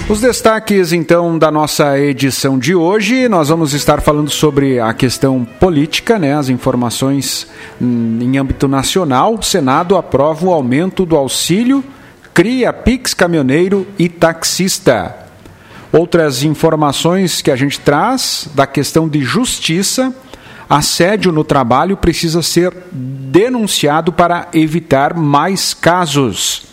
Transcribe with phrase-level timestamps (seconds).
[0.10, 5.46] Os destaques, então, da nossa edição de hoje, nós vamos estar falando sobre a questão
[5.46, 7.46] política, né, as informações
[7.80, 9.36] hum, em âmbito nacional.
[9.36, 11.84] O Senado aprova o aumento do auxílio,
[12.34, 15.16] cria PIX caminhoneiro e taxista.
[15.92, 20.12] Outras informações que a gente traz da questão de justiça.
[20.68, 26.69] Assédio no trabalho precisa ser denunciado para evitar mais casos.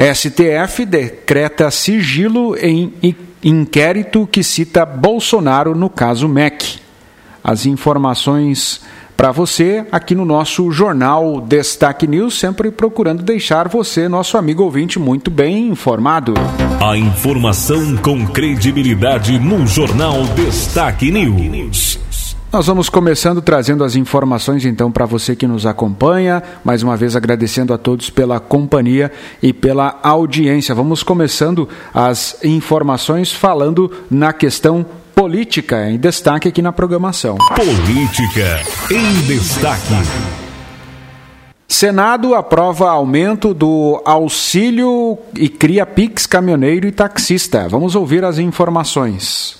[0.00, 2.94] STF decreta sigilo em
[3.44, 6.78] inquérito que cita Bolsonaro no caso MEC.
[7.44, 8.80] As informações
[9.14, 14.98] para você aqui no nosso jornal Destaque News, sempre procurando deixar você, nosso amigo ouvinte,
[14.98, 16.32] muito bem informado.
[16.82, 21.98] A informação com credibilidade no jornal Destaque News.
[22.52, 26.42] Nós vamos começando trazendo as informações então para você que nos acompanha.
[26.64, 30.74] Mais uma vez agradecendo a todos pela companhia e pela audiência.
[30.74, 34.84] Vamos começando as informações falando na questão
[35.14, 37.38] política em destaque aqui na programação.
[37.54, 39.94] Política em destaque.
[41.68, 47.68] Senado aprova aumento do auxílio e cria Pix caminhoneiro e taxista.
[47.68, 49.59] Vamos ouvir as informações.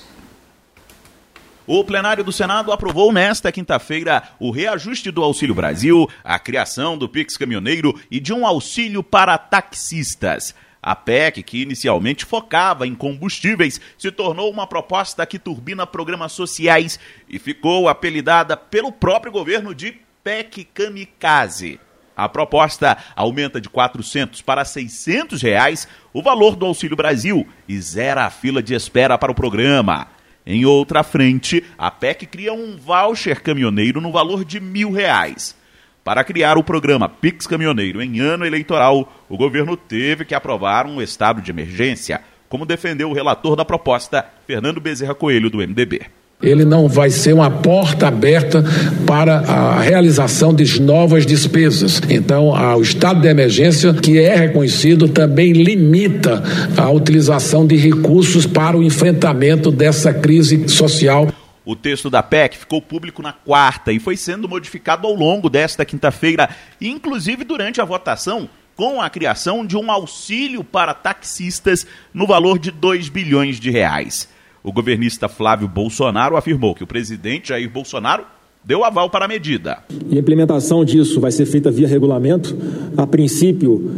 [1.73, 7.09] O plenário do Senado aprovou nesta quinta-feira o reajuste do Auxílio Brasil, a criação do
[7.09, 10.53] Pix Caminhoneiro e de um auxílio para taxistas.
[10.83, 16.99] A PEC, que inicialmente focava em combustíveis, se tornou uma proposta que turbina programas sociais
[17.29, 21.79] e ficou apelidada pelo próprio governo de PEC Kamikaze.
[22.17, 28.25] A proposta aumenta de 400 para 600 reais o valor do Auxílio Brasil e zera
[28.25, 30.09] a fila de espera para o programa.
[30.53, 35.57] Em outra frente, a PEC cria um voucher caminhoneiro no valor de mil reais.
[36.03, 41.01] Para criar o programa Pix Caminhoneiro em ano eleitoral, o governo teve que aprovar um
[41.01, 46.01] estado de emergência, como defendeu o relator da proposta, Fernando Bezerra Coelho, do MDB.
[46.43, 48.65] Ele não vai ser uma porta aberta
[49.07, 52.01] para a realização de novas despesas.
[52.09, 56.43] Então, o estado de emergência, que é reconhecido, também limita
[56.79, 61.29] a utilização de recursos para o enfrentamento dessa crise social.
[61.63, 65.85] O texto da PEC ficou público na quarta e foi sendo modificado ao longo desta
[65.85, 66.49] quinta-feira,
[66.81, 72.71] inclusive durante a votação, com a criação de um auxílio para taxistas no valor de
[72.71, 74.27] 2 bilhões de reais.
[74.63, 78.25] O governista Flávio Bolsonaro afirmou que o presidente Jair Bolsonaro
[78.63, 79.79] deu aval para a medida.
[80.11, 82.57] E a implementação disso vai ser feita via regulamento,
[82.97, 83.91] a princípio,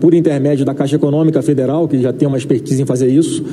[0.00, 3.44] por intermédio da Caixa Econômica Federal, que já tem uma expertise em fazer isso,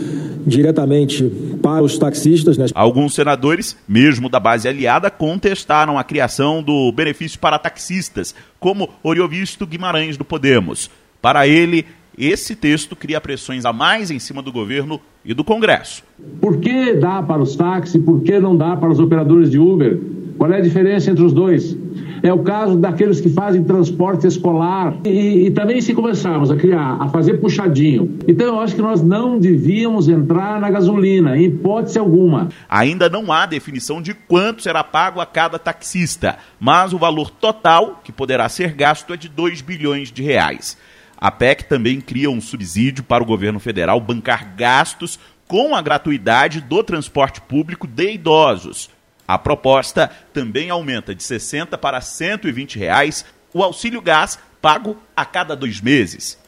[0.45, 1.23] diretamente
[1.61, 2.57] para os taxistas.
[2.59, 2.67] Né?
[2.75, 9.65] Alguns senadores, mesmo da base aliada, contestaram a criação do benefício para taxistas, como Oriovisto
[9.65, 10.91] Guimarães do Podemos.
[11.21, 11.85] Para ele,
[12.21, 16.03] esse texto cria pressões a mais em cima do governo e do Congresso.
[16.39, 19.99] Por que dá para os táxis, por que não dá para os operadores de Uber?
[20.37, 21.77] Qual é a diferença entre os dois?
[22.23, 24.95] É o caso daqueles que fazem transporte escolar.
[25.05, 28.17] E, e, também se começarmos a criar, a fazer puxadinho.
[28.27, 32.49] Então eu acho que nós não devíamos entrar na gasolina, em hipótese alguma.
[32.69, 37.99] Ainda não há definição de quanto será pago a cada taxista, mas o valor total
[38.03, 40.77] que poderá ser gasto é de 2 bilhões de reais.
[41.21, 46.61] A PEC também cria um subsídio para o governo federal bancar gastos com a gratuidade
[46.61, 48.89] do transporte público de idosos.
[49.27, 53.23] A proposta também aumenta de 60 para 120 reais
[53.53, 56.39] o auxílio gás pago a cada dois meses.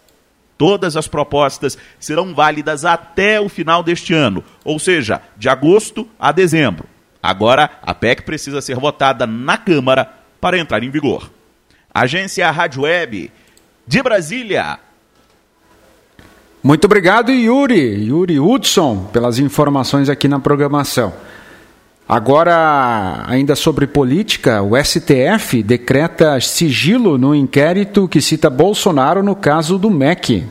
[0.58, 6.32] Todas as propostas serão válidas até o final deste ano, ou seja, de agosto a
[6.32, 6.88] dezembro.
[7.22, 10.12] Agora, a PEC precisa ser votada na Câmara
[10.42, 11.32] para entrar em vigor.
[11.94, 13.32] Agência Rádio Web
[13.86, 14.80] de Brasília.
[16.62, 21.14] Muito obrigado, Yuri, Yuri Hudson, pelas informações aqui na programação.
[22.08, 29.78] Agora, ainda sobre política, o STF decreta sigilo no inquérito que cita Bolsonaro no caso
[29.78, 30.46] do MEC.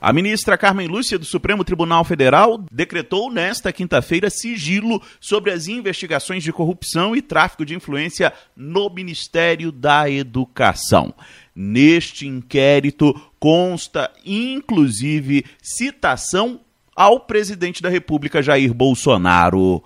[0.00, 6.42] A ministra Carmen Lúcia do Supremo Tribunal Federal decretou nesta quinta-feira sigilo sobre as investigações
[6.42, 11.14] de corrupção e tráfico de influência no Ministério da Educação.
[11.54, 16.60] Neste inquérito consta, inclusive, citação
[16.96, 19.82] ao presidente da República Jair Bolsonaro.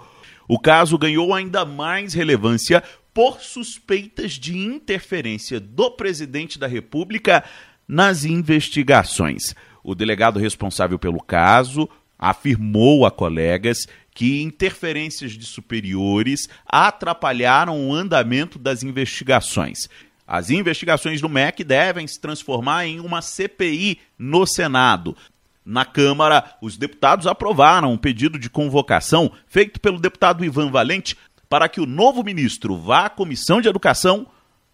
[0.49, 2.83] O caso ganhou ainda mais relevância
[3.13, 7.43] por suspeitas de interferência do presidente da República
[7.89, 9.55] nas investigações.
[9.83, 18.59] O delegado responsável pelo caso afirmou a colegas que interferências de superiores atrapalharam o andamento
[18.59, 19.89] das investigações.
[20.27, 25.17] As investigações do MEC devem se transformar em uma CPI no Senado.
[25.65, 31.17] Na Câmara, os deputados aprovaram um pedido de convocação feito pelo deputado Ivan Valente
[31.49, 34.27] para que o novo ministro vá à Comissão de Educação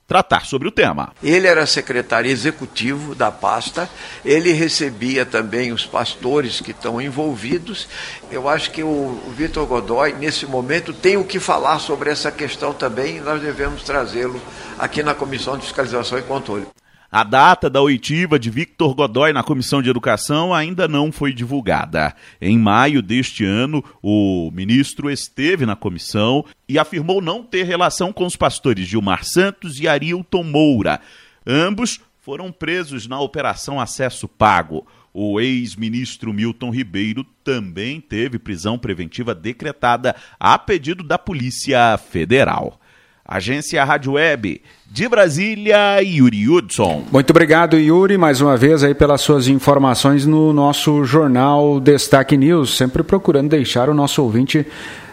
[0.06, 1.12] tratar sobre o tema.
[1.22, 3.88] Ele era secretário executivo da pasta,
[4.24, 7.88] ele recebia também os pastores que estão envolvidos.
[8.30, 12.72] Eu acho que o, Vitor Godoy, nesse momento, tem o que falar sobre essa questão
[12.72, 14.40] também e nós devemos trazê-lo
[14.78, 16.66] aqui na Comissão de Fiscalização e Controle.
[17.14, 22.16] A data da oitiva de Victor Godoy na Comissão de Educação ainda não foi divulgada.
[22.40, 28.24] Em maio deste ano, o ministro esteve na comissão e afirmou não ter relação com
[28.24, 31.02] os pastores Gilmar Santos e Arilton Moura.
[31.46, 34.86] Ambos foram presos na Operação Acesso Pago.
[35.12, 42.80] O ex-ministro Milton Ribeiro também teve prisão preventiva decretada a pedido da Polícia Federal.
[43.24, 44.62] Agência Rádio Web
[44.92, 47.04] de Brasília, Yuri Hudson.
[47.10, 52.76] Muito obrigado, Yuri, mais uma vez aí pelas suas informações no nosso jornal Destaque News,
[52.76, 54.66] sempre procurando deixar o nosso ouvinte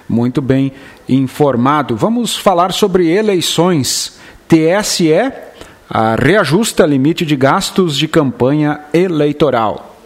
[0.10, 0.74] muito bem
[1.08, 1.96] informado.
[1.96, 4.20] Vamos falar sobre eleições.
[4.50, 5.14] TSE
[6.22, 9.99] reajusta limite de gastos de campanha eleitoral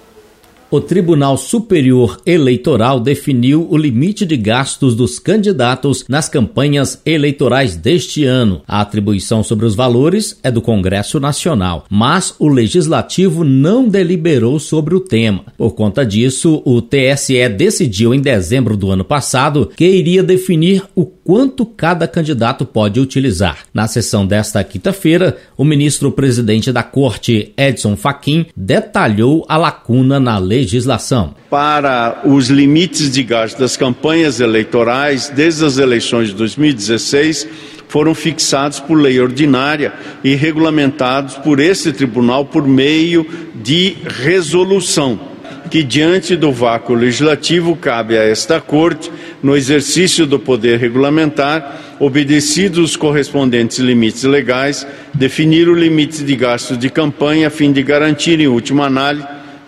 [0.74, 8.26] o Tribunal Superior Eleitoral definiu o limite de gastos dos candidatos nas campanhas eleitorais deste
[8.26, 8.64] ano.
[8.68, 14.96] A atribuição sobre os valores é do Congresso Nacional, mas o Legislativo não deliberou sobre
[14.96, 15.46] o tema.
[15.60, 21.06] Por conta disso, o TSE decidiu em dezembro do ano passado que iria definir o
[21.24, 23.60] quanto cada candidato pode utilizar.
[23.74, 31.36] Na sessão desta quinta-feira, o ministro-presidente da Corte, Edson Fachin, detalhou a lacuna na legislação.
[31.50, 37.48] Para os limites de gasto das campanhas eleitorais, desde as eleições de 2016,
[37.88, 39.94] foram fixados por lei ordinária
[40.24, 43.26] e regulamentados por esse tribunal por meio
[43.56, 45.34] de resolução
[45.70, 49.12] que, diante do vácuo legislativo, cabe a esta Corte,
[49.44, 56.78] no exercício do poder regulamentar, obedecidos os correspondentes limites legais, definir o limite de gastos
[56.78, 58.90] de campanha a fim de garantir, em última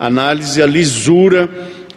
[0.00, 1.48] análise, a lisura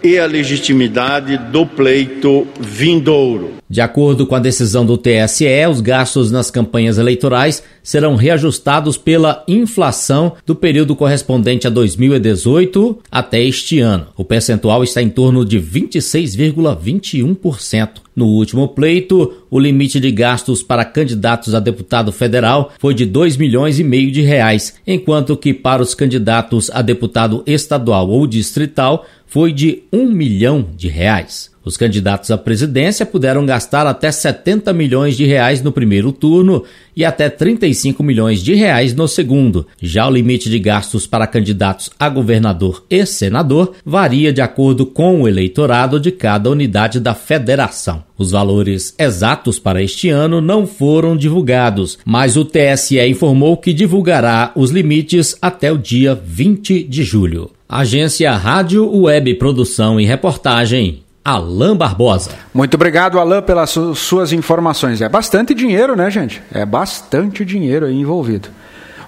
[0.04, 3.59] e a legitimidade do pleito vindouro.
[3.70, 9.44] De acordo com a decisão do TSE, os gastos nas campanhas eleitorais serão reajustados pela
[9.48, 14.08] inflação do período correspondente a 2018 até este ano.
[14.18, 17.90] O percentual está em torno de 26,21%.
[18.16, 23.38] No último pleito, o limite de gastos para candidatos a deputado federal foi de 2
[23.38, 29.06] milhões e meio de reais, enquanto que para os candidatos a deputado estadual ou distrital
[29.26, 31.52] foi de 1 milhão de reais.
[31.64, 36.64] Os candidatos à presidência puderam gastar até 70 milhões de reais no primeiro turno
[36.96, 39.68] e até 35 milhões de reais no segundo.
[39.80, 45.22] Já o limite de gastos para candidatos a governador e senador varia de acordo com
[45.22, 48.09] o eleitorado de cada unidade da federação.
[48.20, 54.52] Os valores exatos para este ano não foram divulgados, mas o TSE informou que divulgará
[54.56, 57.50] os limites até o dia 20 de julho.
[57.68, 62.32] Agência Rádio Web Produção e Reportagem Alain Barbosa.
[62.54, 65.02] Muito obrigado, Alain, pelas su suas informações.
[65.02, 66.42] É bastante dinheiro, né, gente?
[66.52, 68.50] É bastante dinheiro aí envolvido.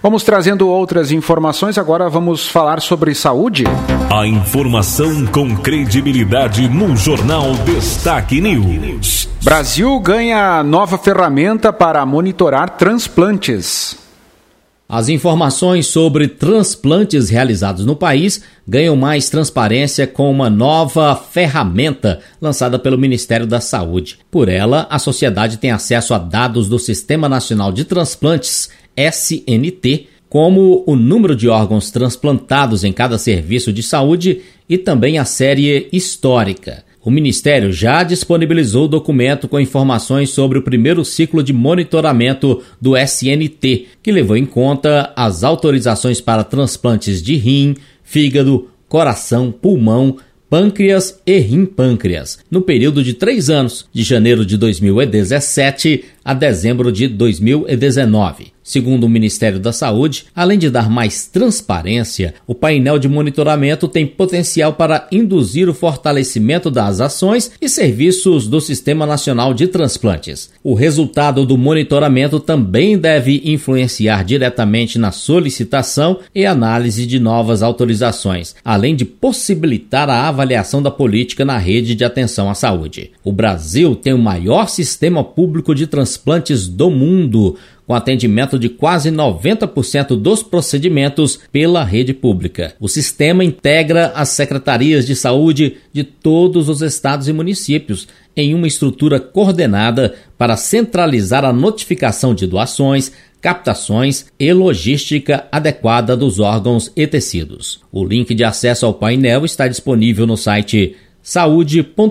[0.01, 1.77] Vamos trazendo outras informações.
[1.77, 3.65] Agora vamos falar sobre saúde.
[4.11, 9.29] A informação com credibilidade no Jornal Destaque News.
[9.43, 13.95] Brasil ganha nova ferramenta para monitorar transplantes.
[14.89, 22.77] As informações sobre transplantes realizados no país ganham mais transparência com uma nova ferramenta lançada
[22.77, 24.19] pelo Ministério da Saúde.
[24.29, 30.83] Por ela, a sociedade tem acesso a dados do Sistema Nacional de Transplantes, SNT, como
[30.87, 36.83] o número de órgãos transplantados em cada serviço de saúde e também a série histórica.
[37.03, 43.87] O Ministério já disponibilizou documento com informações sobre o primeiro ciclo de monitoramento do SNT,
[44.03, 50.17] que levou em conta as autorizações para transplantes de rim, fígado, coração, pulmão,
[50.47, 57.07] pâncreas e rim-pâncreas, no período de três anos, de janeiro de 2017 a dezembro de
[57.07, 58.53] 2019.
[58.63, 64.05] Segundo o Ministério da Saúde, além de dar mais transparência, o painel de monitoramento tem
[64.05, 70.51] potencial para induzir o fortalecimento das ações e serviços do Sistema Nacional de Transplantes.
[70.63, 78.55] O resultado do monitoramento também deve influenciar diretamente na solicitação e análise de novas autorizações,
[78.63, 83.09] além de possibilitar a avaliação da política na rede de atenção à saúde.
[83.23, 86.10] O Brasil tem o maior sistema público de transplantes
[86.69, 87.57] do mundo
[87.91, 92.73] com atendimento de quase 90% dos procedimentos pela rede pública.
[92.79, 98.67] O sistema integra as secretarias de saúde de todos os estados e municípios em uma
[98.67, 107.05] estrutura coordenada para centralizar a notificação de doações, captações e logística adequada dos órgãos e
[107.05, 107.81] tecidos.
[107.91, 112.05] O link de acesso ao painel está disponível no site saude.gov.br.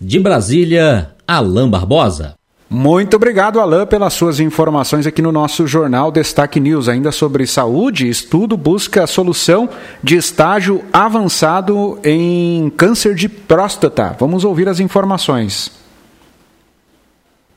[0.00, 2.34] De Brasília, Alain Barbosa.
[2.68, 6.88] Muito obrigado, Alain, pelas suas informações aqui no nosso jornal Destaque News.
[6.88, 9.68] Ainda sobre saúde, estudo busca solução
[10.02, 14.16] de estágio avançado em câncer de próstata.
[14.18, 15.79] Vamos ouvir as informações.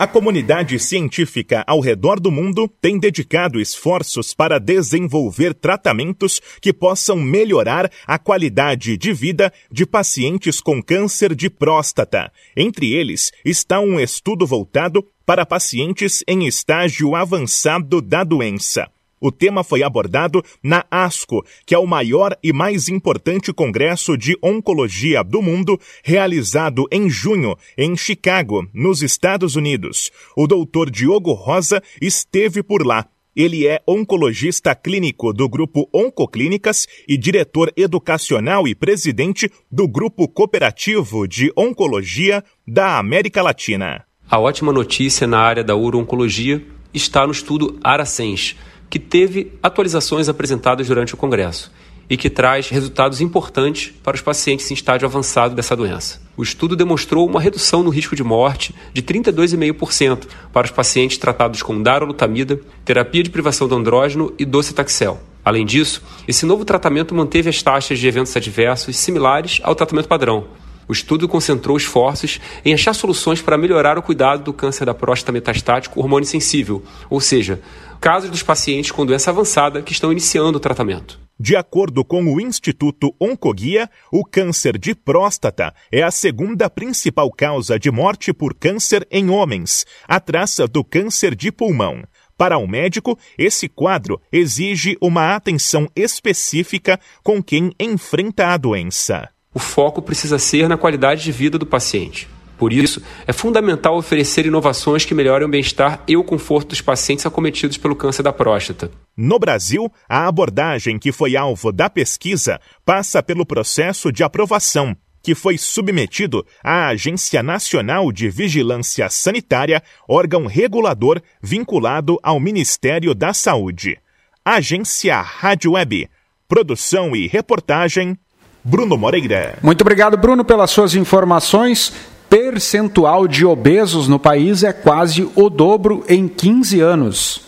[0.03, 7.15] A comunidade científica ao redor do mundo tem dedicado esforços para desenvolver tratamentos que possam
[7.15, 12.29] melhorar a qualidade de vida de pacientes com câncer de próstata.
[12.53, 18.89] Entre eles está um estudo voltado para pacientes em estágio avançado da doença.
[19.23, 24.37] O tema foi abordado na ASCO, que é o maior e mais importante congresso de
[24.43, 30.11] oncologia do mundo, realizado em junho em Chicago, nos Estados Unidos.
[30.35, 33.07] O doutor Diogo Rosa esteve por lá.
[33.33, 41.29] Ele é oncologista clínico do Grupo Oncoclínicas e diretor educacional e presidente do Grupo Cooperativo
[41.29, 44.03] de Oncologia da América Latina.
[44.29, 46.61] A ótima notícia na área da uro-oncologia
[46.93, 48.57] está no estudo Aracens
[48.93, 51.71] que teve atualizações apresentadas durante o Congresso
[52.07, 56.21] e que traz resultados importantes para os pacientes em estágio avançado dessa doença.
[56.37, 61.63] O estudo demonstrou uma redução no risco de morte de 32,5% para os pacientes tratados
[61.63, 65.19] com darolutamida, terapia de privação do andrógeno e docetaxel.
[65.43, 70.45] Além disso, esse novo tratamento manteve as taxas de eventos adversos similares ao tratamento padrão.
[70.87, 75.31] O estudo concentrou esforços em achar soluções para melhorar o cuidado do câncer da próstata
[75.31, 77.61] metastático hormônio sensível, ou seja,
[77.99, 81.23] casos dos pacientes com doença avançada que estão iniciando o tratamento.
[81.39, 87.79] De acordo com o Instituto Oncoguia, o câncer de próstata é a segunda principal causa
[87.79, 92.03] de morte por câncer em homens, atrás do câncer de pulmão.
[92.37, 99.32] Para o médico, esse quadro exige uma atenção específica com quem enfrenta a doença.
[99.53, 102.27] O foco precisa ser na qualidade de vida do paciente.
[102.57, 107.25] Por isso, é fundamental oferecer inovações que melhorem o bem-estar e o conforto dos pacientes
[107.25, 108.89] acometidos pelo câncer da próstata.
[109.17, 115.35] No Brasil, a abordagem que foi alvo da pesquisa passa pelo processo de aprovação, que
[115.35, 123.97] foi submetido à Agência Nacional de Vigilância Sanitária, órgão regulador vinculado ao Ministério da Saúde.
[124.45, 126.09] Agência Rádio Web.
[126.47, 128.17] Produção e reportagem
[128.63, 129.57] Bruno Moreira.
[129.61, 131.91] Muito obrigado, Bruno, pelas suas informações
[132.29, 137.41] percentual de obesos no país é quase o dobro em 15 anos.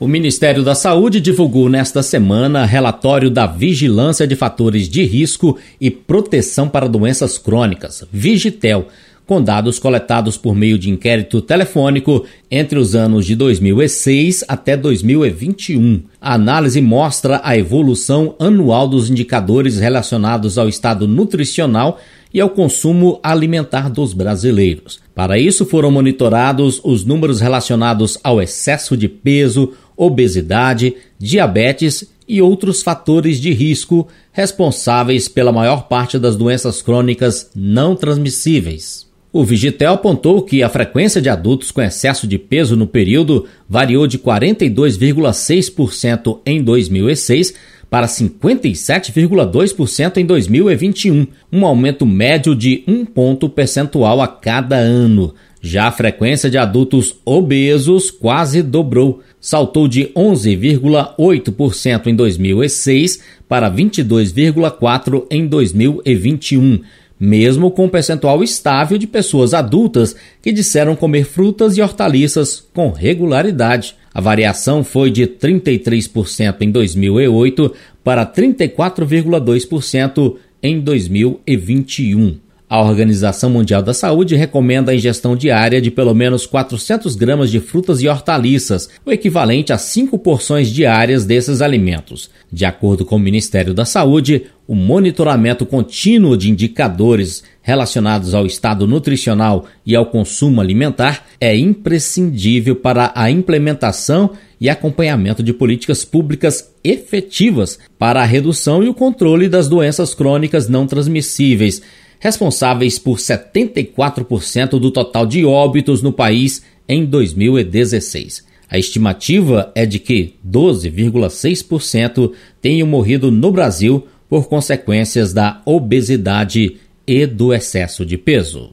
[0.00, 5.90] O Ministério da Saúde divulgou nesta semana relatório da Vigilância de Fatores de Risco e
[5.90, 8.88] Proteção para Doenças Crônicas, Vigitel,
[9.32, 16.02] com dados coletados por meio de inquérito telefônico entre os anos de 2006 até 2021.
[16.20, 21.98] A análise mostra a evolução anual dos indicadores relacionados ao estado nutricional
[22.30, 25.00] e ao consumo alimentar dos brasileiros.
[25.14, 32.82] Para isso, foram monitorados os números relacionados ao excesso de peso, obesidade, diabetes e outros
[32.82, 39.10] fatores de risco responsáveis pela maior parte das doenças crônicas não transmissíveis.
[39.32, 44.06] O Vigitel apontou que a frequência de adultos com excesso de peso no período variou
[44.06, 47.54] de 42,6% em 2006
[47.88, 55.34] para 57,2% em 2021, um aumento médio de um ponto percentual a cada ano.
[55.62, 65.24] Já a frequência de adultos obesos quase dobrou, saltou de 11,8% em 2006 para 22,4%
[65.30, 66.80] em 2021
[67.24, 72.90] mesmo com um percentual estável de pessoas adultas que disseram comer frutas e hortaliças com
[72.90, 73.94] regularidade.
[74.12, 82.40] A variação foi de 33% em 2008 para 34,2% em 2021.
[82.72, 87.60] A Organização Mundial da Saúde recomenda a ingestão diária de pelo menos 400 gramas de
[87.60, 92.30] frutas e hortaliças, o equivalente a cinco porções diárias desses alimentos.
[92.50, 98.86] De acordo com o Ministério da Saúde, o monitoramento contínuo de indicadores relacionados ao estado
[98.86, 106.72] nutricional e ao consumo alimentar é imprescindível para a implementação e acompanhamento de políticas públicas
[106.82, 111.82] efetivas para a redução e o controle das doenças crônicas não transmissíveis
[112.22, 118.46] responsáveis por 74% do total de óbitos no país em 2016.
[118.70, 127.26] A estimativa é de que 12,6% tenham morrido no Brasil por consequências da obesidade e
[127.26, 128.72] do excesso de peso.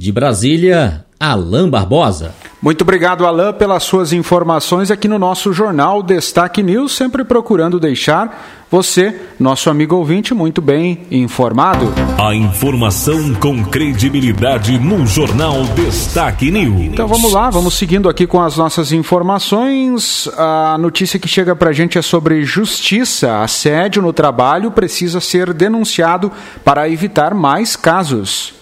[0.00, 2.34] De Brasília, Alain Barbosa.
[2.62, 8.64] Muito obrigado, Alain, pelas suas informações aqui no nosso jornal Destaque News, sempre procurando deixar
[8.70, 11.92] você, nosso amigo ouvinte, muito bem informado.
[12.18, 16.80] A informação com credibilidade no jornal Destaque News.
[16.80, 20.26] Então vamos lá, vamos seguindo aqui com as nossas informações.
[20.34, 23.42] A notícia que chega pra gente é sobre justiça.
[23.42, 26.32] Assédio no trabalho precisa ser denunciado
[26.64, 28.59] para evitar mais casos.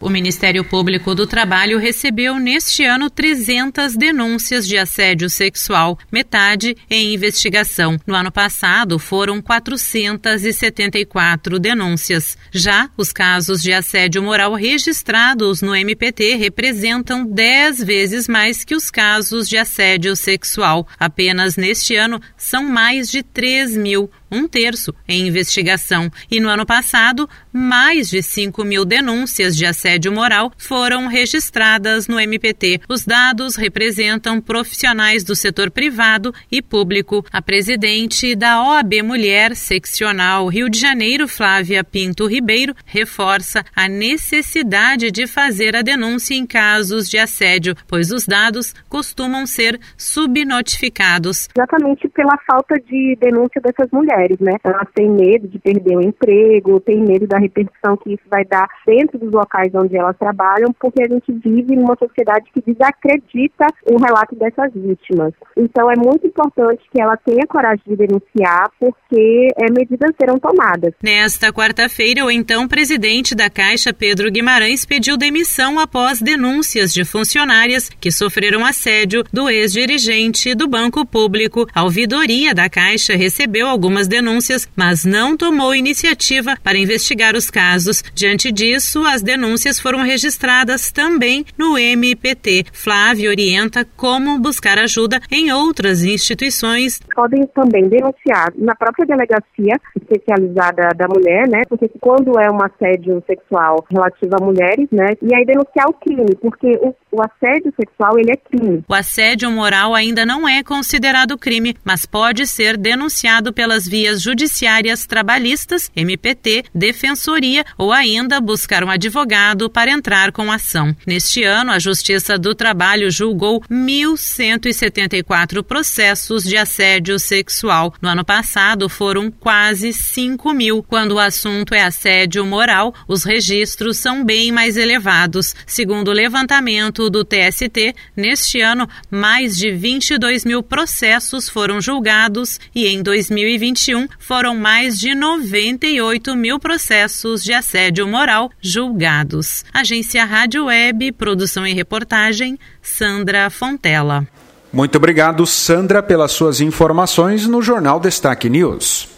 [0.00, 7.12] O Ministério Público do Trabalho recebeu neste ano 300 denúncias de assédio sexual, metade em
[7.12, 7.98] investigação.
[8.06, 12.38] No ano passado, foram 474 denúncias.
[12.52, 18.92] Já os casos de assédio moral registrados no MPT representam 10 vezes mais que os
[18.92, 20.86] casos de assédio sexual.
[20.96, 26.08] Apenas neste ano, são mais de 3 mil um terço em investigação.
[26.30, 32.20] E no ano passado, mais de 5 mil denúncias de assédio moral foram registradas no
[32.20, 32.80] MPT.
[32.88, 37.24] Os dados representam profissionais do setor privado e público.
[37.32, 45.10] A presidente da OAB Mulher Seccional Rio de Janeiro, Flávia Pinto Ribeiro, reforça a necessidade
[45.10, 51.48] de fazer a denúncia em casos de assédio, pois os dados costumam ser subnotificados.
[51.56, 54.52] Exatamente pela falta de denúncia dessas mulheres, né?
[54.64, 58.66] Elas têm medo de perder o emprego, têm medo da repercussão que isso vai dar
[58.86, 63.98] dentro dos locais onde elas trabalham, porque a gente vive numa sociedade que desacredita o
[63.98, 65.32] relato dessas vítimas.
[65.56, 70.94] Então é muito importante que ela tenha coragem de denunciar, porque é, medidas serão tomadas.
[71.02, 77.88] Nesta quarta-feira, o então presidente da Caixa, Pedro Guimarães, pediu demissão após denúncias de funcionárias
[77.88, 81.66] que sofreram assédio do ex-dirigente do Banco Público.
[81.74, 88.02] A ouvidoria da Caixa recebeu algumas denúncias, mas não tomou iniciativa para investigar os casos.
[88.14, 92.66] Diante disso, as denúncias foram registradas também no MPT.
[92.72, 97.00] Flávio orienta como buscar ajuda em outras instituições.
[97.12, 101.62] Podem também denunciar na própria delegacia especializada da mulher, né?
[101.68, 105.08] Porque quando é um assédio sexual relativo a mulheres, né?
[105.20, 108.84] E aí denunciar o crime, porque o, o assédio sexual ele é crime.
[108.88, 115.06] O assédio moral ainda não é considerado crime, mas pode ser denunciado pelas vias judiciárias
[115.06, 120.94] trabalhistas, MPT, defensoria ou ainda buscar um advogado para entrar com ação.
[121.06, 127.94] Neste ano, a Justiça do Trabalho julgou 1.174 processos de assédio sexual.
[128.02, 130.82] No ano passado, foram quase 5 mil.
[130.82, 135.54] Quando o assunto é assédio moral, os registros são bem mais elevados.
[135.66, 142.86] Segundo o levantamento do TST, neste ano, mais de 22 mil processos foram julgados e
[142.86, 149.47] em 2021 2021 foram mais de 98 mil processos de assédio moral julgados.
[149.72, 154.26] Agência Rádio Web, produção e reportagem, Sandra Fontela.
[154.72, 159.08] Muito obrigado, Sandra, pelas suas informações no Jornal Destaque News.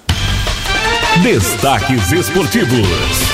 [1.22, 3.30] Destaques esportivos.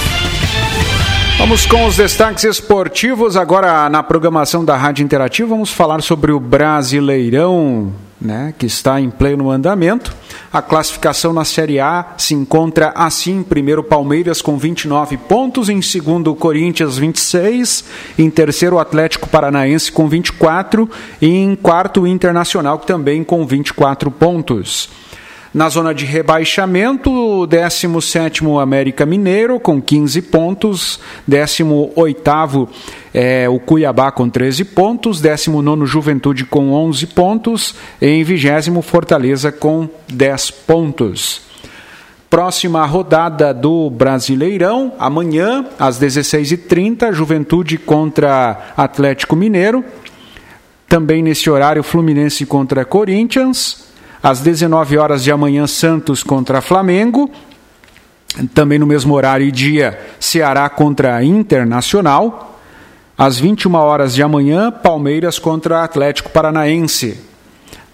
[1.39, 3.37] Vamos com os destaques esportivos.
[3.37, 9.11] Agora, na programação da Rádio Interativa, vamos falar sobre o Brasileirão, né, que está em
[9.11, 10.17] pleno andamento.
[10.53, 16.35] A classificação na Série A se encontra assim: primeiro Palmeiras com 29 pontos, em segundo
[16.35, 17.85] Corinthians 26,
[18.19, 20.89] em terceiro Atlético Paranaense com 24
[21.21, 24.89] e em quarto Internacional também com 24 pontos.
[25.55, 32.69] Na zona de rebaixamento, 17 América Mineiro com 15 pontos, 18
[33.15, 39.89] é, o Cuiabá com 13 pontos, 19 Juventude com 11 pontos, em 20 Fortaleza com
[40.09, 41.41] 10 pontos.
[42.29, 49.85] Próxima rodada do Brasileirão, amanhã às 16h30, Juventude contra Atlético Mineiro.
[50.89, 53.87] Também nesse horário, Fluminense contra Corinthians.
[54.27, 57.31] Às 19 horas de amanhã, Santos contra Flamengo.
[58.53, 62.59] Também no mesmo horário e dia, Ceará contra Internacional.
[63.17, 67.21] Às 21 horas de amanhã, Palmeiras contra Atlético Paranaense.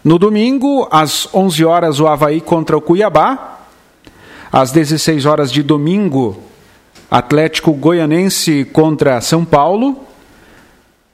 [0.02, 3.58] No domingo, às 11 horas, o Havaí contra o Cuiabá.
[4.50, 6.42] Às 16 horas de domingo,
[7.10, 10.00] Atlético Goianense contra São Paulo.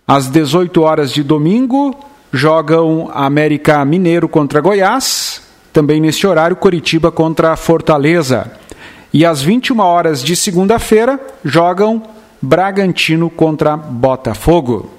[0.07, 1.93] Às 18 horas de domingo,
[2.33, 5.43] jogam América Mineiro contra Goiás.
[5.73, 8.51] Também neste horário, Curitiba contra Fortaleza.
[9.13, 12.03] E às 21 horas de segunda-feira, jogam
[12.41, 14.91] Bragantino contra Botafogo.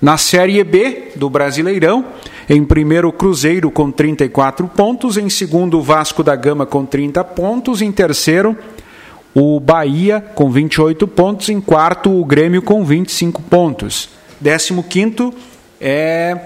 [0.00, 2.04] Na Série B do Brasileirão,
[2.48, 5.16] em primeiro, Cruzeiro com 34 pontos.
[5.16, 7.80] Em segundo, Vasco da Gama com 30 pontos.
[7.80, 8.56] Em terceiro,
[9.34, 11.48] o Bahia com 28 pontos.
[11.48, 14.08] Em quarto, o Grêmio com 25 pontos.
[14.40, 15.32] Décimo quinto
[15.80, 16.36] é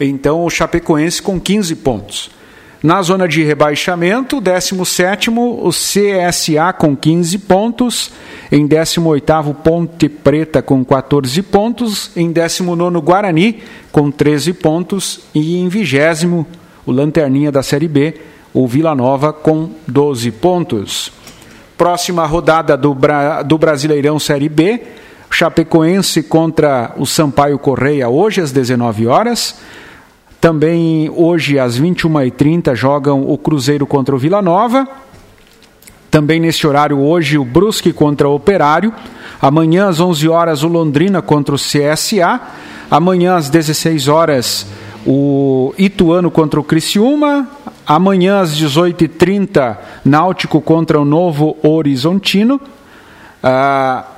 [0.00, 2.30] então o Chapecoense com 15 pontos.
[2.82, 8.10] Na zona de rebaixamento, 17 o CSA com 15 pontos.
[8.52, 12.10] Em 18 Ponte Preta com 14 pontos.
[12.14, 15.20] Em 19 Guarani com 13 pontos.
[15.34, 16.46] E em 20
[16.84, 18.14] o Lanterninha da Série B,
[18.52, 21.10] o Vila Nova com 12 pontos.
[21.78, 24.80] Próxima rodada do, Bra do Brasileirão Série B.
[25.34, 29.56] Chapecoense contra o Sampaio Correia hoje às 19 horas.
[30.40, 34.86] Também hoje, às 21h30, jogam o Cruzeiro contra o Vila Nova.
[36.08, 38.94] Também nesse horário, hoje, o Brusque contra o Operário.
[39.42, 42.40] Amanhã, às 11 horas, o Londrina contra o CSA.
[42.88, 44.64] Amanhã, às 16 horas,
[45.04, 47.48] o Ituano contra o Criciúma.
[47.84, 52.60] Amanhã, às 18h30, Náutico contra o Novo Horizontino.
[53.42, 54.13] Ah,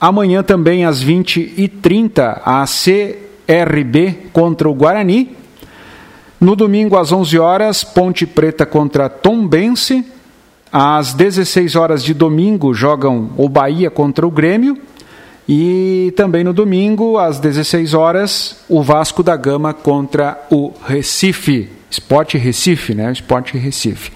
[0.00, 5.36] amanhã, também, às 20h30, a CRB contra o Guarani.
[6.40, 10.04] No domingo, às 11 horas, Ponte Preta contra Tombense.
[10.72, 14.76] Às 16 horas de domingo, jogam o Bahia contra o Grêmio.
[15.48, 21.68] E também no domingo, às 16 horas, o Vasco da Gama contra o Recife.
[21.88, 23.12] Esporte Recife, né?
[23.12, 24.15] Esporte Recife.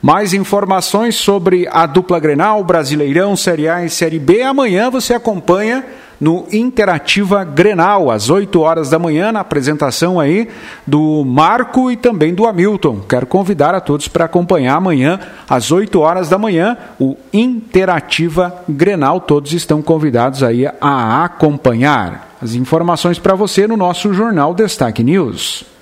[0.00, 4.42] Mais informações sobre a dupla Grenal, Brasileirão, Série A e Série B.
[4.42, 5.84] Amanhã você acompanha
[6.20, 10.48] no Interativa Grenal, às 8 horas da manhã, na apresentação aí
[10.86, 13.00] do Marco e também do Hamilton.
[13.08, 19.20] Quero convidar a todos para acompanhar amanhã, às 8 horas da manhã, o Interativa Grenal.
[19.20, 22.36] Todos estão convidados aí a acompanhar.
[22.40, 25.77] As informações para você no nosso jornal Destaque News.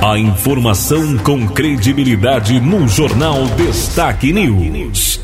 [0.00, 5.20] A informação com credibilidade no Jornal Destaque News.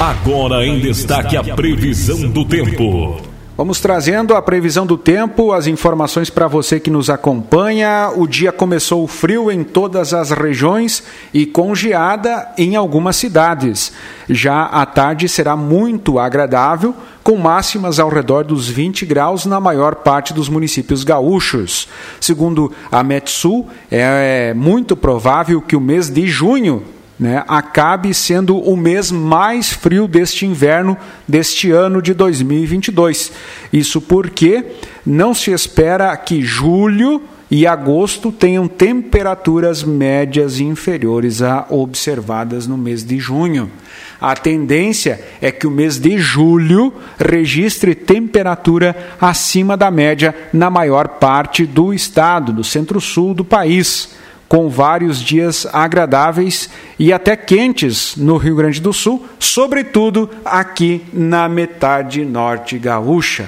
[0.00, 3.29] Agora em destaque a previsão do tempo.
[3.60, 8.10] Vamos trazendo a previsão do tempo, as informações para você que nos acompanha.
[8.16, 11.02] O dia começou frio em todas as regiões
[11.34, 13.92] e com geada em algumas cidades.
[14.30, 19.96] Já a tarde será muito agradável, com máximas ao redor dos 20 graus na maior
[19.96, 21.86] parte dos municípios gaúchos.
[22.18, 26.82] Segundo a Metsul, é muito provável que o mês de junho
[27.20, 30.96] né, acabe sendo o mês mais frio deste inverno,
[31.28, 33.30] deste ano de 2022.
[33.70, 34.64] Isso porque
[35.04, 43.04] não se espera que julho e agosto tenham temperaturas médias inferiores a observadas no mês
[43.04, 43.70] de junho.
[44.18, 51.06] A tendência é que o mês de julho registre temperatura acima da média na maior
[51.06, 54.19] parte do estado, do centro-sul do país
[54.50, 61.48] com vários dias agradáveis e até quentes no Rio Grande do Sul, sobretudo aqui na
[61.48, 63.46] metade norte gaúcha.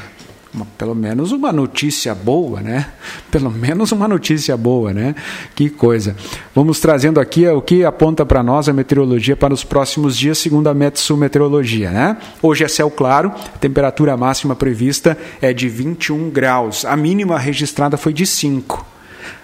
[0.79, 2.87] Pelo menos uma notícia boa, né?
[3.33, 5.17] Pelo menos uma notícia boa, né?
[5.57, 6.15] Que coisa.
[6.55, 10.69] Vamos trazendo aqui o que aponta para nós a meteorologia para os próximos dias, segundo
[10.69, 12.17] a Metsu Meteorologia, né?
[12.41, 17.97] Hoje é céu claro, a temperatura máxima prevista é de 21 graus, a mínima registrada
[17.97, 18.92] foi de 5.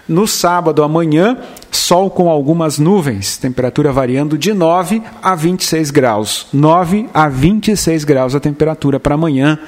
[0.08, 1.36] No sábado, amanhã,
[1.70, 6.46] sol com algumas nuvens, temperatura variando de 9 a 26 graus.
[6.52, 9.58] 9 a 26 graus a temperatura para amanhã,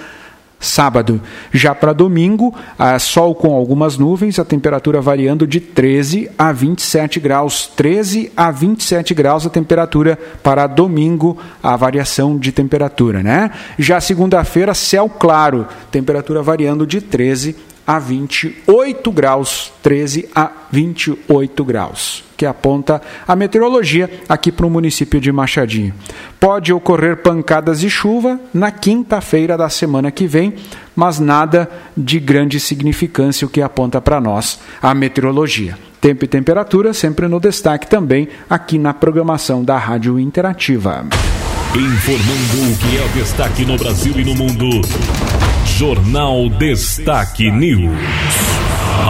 [0.58, 1.20] sábado.
[1.52, 2.54] Já para domingo,
[2.98, 7.66] sol com algumas nuvens, a temperatura variando de 13 a 27 graus.
[7.76, 13.50] 13 a 27 graus a temperatura para domingo, a variação de temperatura, né?
[13.78, 22.24] Já segunda-feira, céu claro, temperatura variando de 13 a 28 graus, 13 a 28 graus,
[22.36, 25.94] que aponta a meteorologia aqui para o município de Machadinho.
[26.38, 30.54] Pode ocorrer pancadas de chuva na quinta-feira da semana que vem,
[30.94, 35.76] mas nada de grande significância, o que aponta para nós a meteorologia.
[36.00, 41.06] Tempo e temperatura sempre no destaque também aqui na programação da Rádio Interativa.
[41.74, 44.80] Informando o que é destaque no Brasil e no mundo.
[45.80, 47.90] Jornal Destaque News.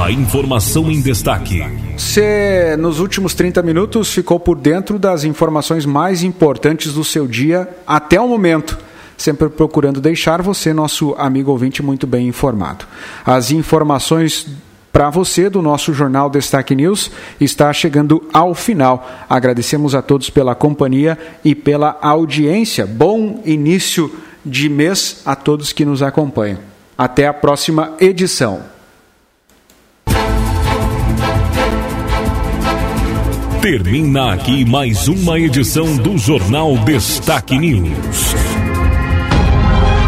[0.00, 1.64] A informação em destaque.
[1.96, 7.68] Você, nos últimos 30 minutos, ficou por dentro das informações mais importantes do seu dia
[7.84, 8.78] até o momento
[9.18, 12.84] sempre procurando deixar você, nosso amigo ouvinte, muito bem informado.
[13.26, 14.46] As informações
[14.92, 19.10] para você do nosso jornal Destaque News está chegando ao final.
[19.28, 22.86] Agradecemos a todos pela companhia e pela audiência.
[22.86, 26.58] Bom início de mês a todos que nos acompanham.
[26.96, 28.62] Até a próxima edição.
[33.60, 38.34] Termina aqui mais uma edição do Jornal Destaque News.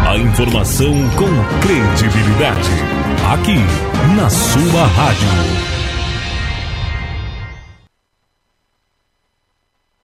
[0.07, 1.29] A informação com
[1.61, 2.69] credibilidade.
[3.31, 3.59] Aqui,
[4.15, 5.82] na sua rádio.